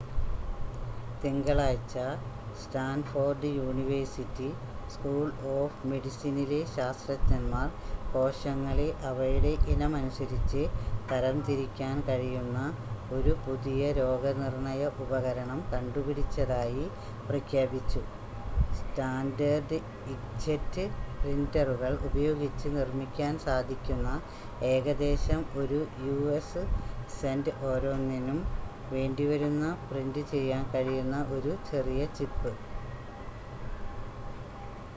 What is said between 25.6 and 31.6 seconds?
ഒരു US cent ഓരോന്നിനും വേണ്ടിവരുന്ന പ്രിന്റ് ചെയ്യാൻ കഴിയുന്ന ഒരു